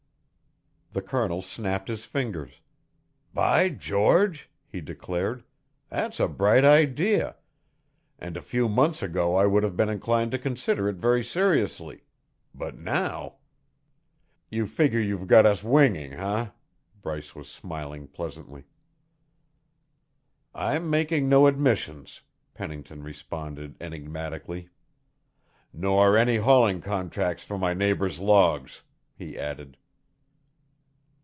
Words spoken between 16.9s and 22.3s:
Bryce was smiling pleasantly. "I am making no admissions,"